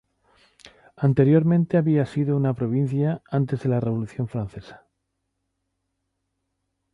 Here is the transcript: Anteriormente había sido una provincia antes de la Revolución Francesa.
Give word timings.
Anteriormente 1.07 1.77
había 1.77 2.07
sido 2.07 2.35
una 2.35 2.55
provincia 2.55 3.21
antes 3.29 3.61
de 3.61 3.69
la 3.69 3.79
Revolución 3.79 4.27
Francesa. 4.27 4.87